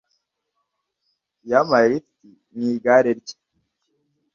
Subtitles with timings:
[1.49, 2.09] Yampaye lift
[2.55, 3.35] mu igare rye